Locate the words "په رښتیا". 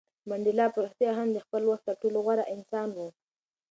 0.73-1.11